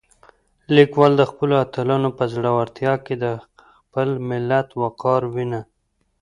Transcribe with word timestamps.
لیکوال 0.75 1.11
د 1.17 1.23
خپلو 1.31 1.53
اتلانو 1.63 2.09
په 2.17 2.23
زړورتیا 2.33 2.93
کې 3.05 3.15
د 3.23 3.25
خپل 3.75 4.07
ملت 4.29 4.67
وقار 4.81 5.21
وینه. 5.33 5.61